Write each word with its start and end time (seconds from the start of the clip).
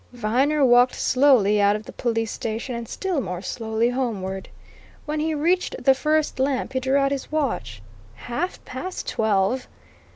Viner 0.13 0.65
walked 0.65 0.95
slowly 0.95 1.61
out 1.61 1.75
of 1.75 1.83
the 1.83 1.93
police 1.93 2.31
station 2.31 2.73
and 2.73 2.89
still 2.89 3.21
more 3.21 3.43
slowly 3.43 3.89
homeward. 3.91 4.49
When 5.05 5.19
he 5.19 5.35
reached 5.35 5.83
the 5.83 5.93
first 5.93 6.39
lamp, 6.39 6.73
he 6.73 6.79
drew 6.79 6.97
out 6.97 7.11
his 7.11 7.31
watch. 7.31 7.83
Half 8.15 8.65
past 8.65 9.07
twelve! 9.07 9.67